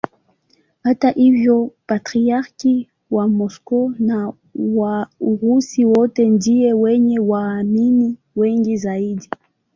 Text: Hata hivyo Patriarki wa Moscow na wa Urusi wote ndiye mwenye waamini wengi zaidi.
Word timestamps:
Hata 0.83 1.09
hivyo 1.09 1.71
Patriarki 1.85 2.89
wa 3.11 3.27
Moscow 3.27 3.93
na 3.99 4.33
wa 4.55 5.07
Urusi 5.19 5.85
wote 5.85 6.29
ndiye 6.29 6.73
mwenye 6.73 7.19
waamini 7.19 8.17
wengi 8.35 8.77
zaidi. 8.77 9.29